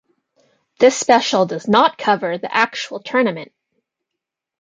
[0.79, 3.51] This special does not cover the actual tournament.